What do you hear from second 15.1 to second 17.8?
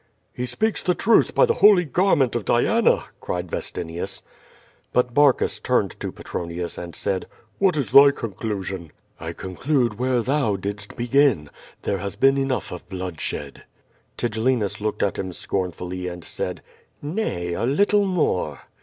him scornfully, and said: "Nay, a